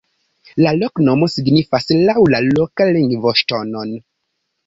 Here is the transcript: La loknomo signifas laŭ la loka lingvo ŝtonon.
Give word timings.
La 0.65 0.71
loknomo 0.77 1.27
signifas 1.33 1.85
laŭ 2.09 2.15
la 2.35 2.41
loka 2.47 2.89
lingvo 2.97 3.35
ŝtonon. 3.43 3.93